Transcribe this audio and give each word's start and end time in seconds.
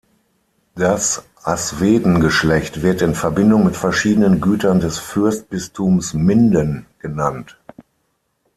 Das 0.73 1.25
Asweden-Geschlecht 1.43 2.81
wird 2.81 3.03
in 3.03 3.13
Verbindung 3.13 3.65
mit 3.65 3.75
verschiedenen 3.75 4.41
Gütern 4.41 4.79
des 4.79 4.97
Fürstbistums 4.97 6.15
Minden 6.15 6.87
genannt. 6.97 7.55